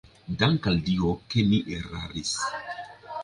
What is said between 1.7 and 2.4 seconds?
eraris!